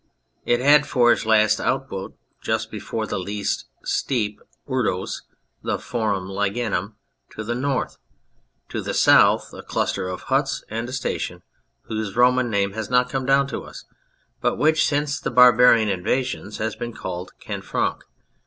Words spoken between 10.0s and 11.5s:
of huts and a station,